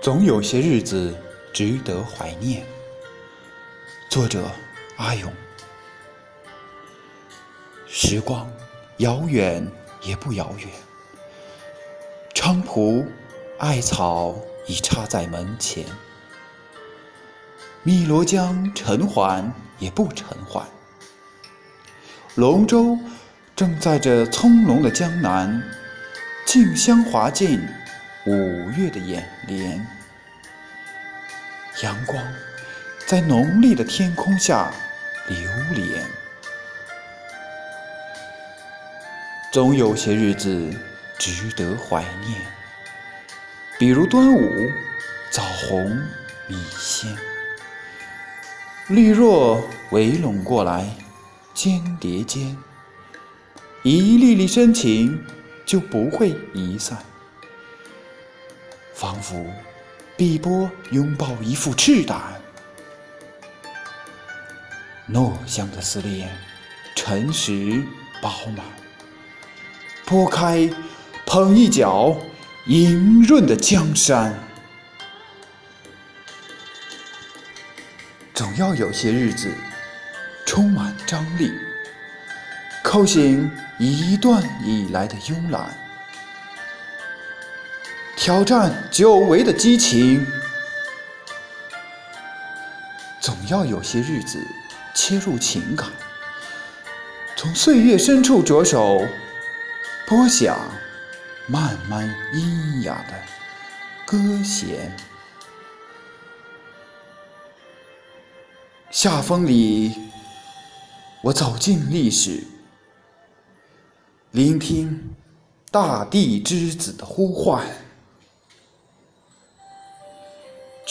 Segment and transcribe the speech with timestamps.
[0.00, 1.14] 总有些日子
[1.52, 2.64] 值得怀念。
[4.08, 4.50] 作者：
[4.96, 5.30] 阿勇。
[7.86, 8.50] 时光
[8.96, 9.66] 遥远
[10.00, 10.68] 也不遥远，
[12.32, 13.04] 菖蒲、
[13.58, 14.34] 艾草
[14.66, 15.84] 已插在门前。
[17.84, 20.66] 汨罗江沉缓也不沉缓，
[22.36, 22.98] 龙舟
[23.54, 25.62] 正在这葱茏的江南，
[26.46, 27.60] 竞相划进
[28.30, 29.84] 五月的眼帘。
[31.82, 32.22] 阳光
[33.04, 34.70] 在浓丽的天空下
[35.26, 35.36] 流
[35.74, 36.04] 连。
[39.52, 40.72] 总有些日子
[41.18, 42.40] 值得怀念，
[43.80, 44.70] 比如端午，
[45.32, 45.90] 枣红
[46.46, 47.12] 米鲜。
[48.86, 50.88] 绿若围拢过来，
[51.52, 52.56] 肩叠肩，
[53.82, 55.20] 一粒粒深情
[55.66, 56.96] 就不会移散，
[59.00, 59.46] 仿佛
[60.14, 62.20] 碧波拥抱一副赤胆。
[65.10, 66.28] 糯香的思念，
[66.94, 67.82] 沉实
[68.20, 68.62] 饱满，
[70.04, 70.68] 拨开
[71.24, 72.14] 捧一角
[72.66, 74.38] 莹润的江山。
[78.34, 79.50] 总要有些日子
[80.44, 81.50] 充满张力，
[82.84, 85.74] 扣醒一段以来的慵懒，
[88.22, 90.26] 挑战久违的激情。
[93.18, 94.46] 总要有些日子
[94.94, 95.88] 切入情感，
[97.34, 99.02] 从岁月深处着手
[100.06, 100.54] 拨响
[101.46, 103.14] 慢慢阴哑的
[104.04, 104.94] 歌弦。
[108.90, 109.94] 夏风里，
[111.22, 112.44] 我走进历史，
[114.32, 115.14] 聆听
[115.70, 117.66] 大地之子的呼唤，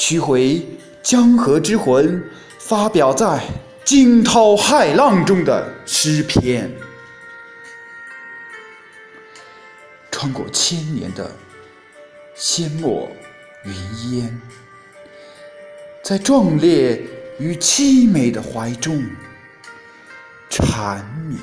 [0.01, 0.65] 取回
[1.03, 2.23] 江河之魂，
[2.57, 3.43] 发表在
[3.83, 6.71] 惊涛骇浪中的诗篇，
[10.09, 11.29] 穿过千年的
[12.33, 13.11] 阡陌
[13.65, 14.41] 云烟，
[16.01, 17.05] 在壮烈。
[17.39, 19.01] 与凄美的怀中
[20.49, 21.39] 缠绵。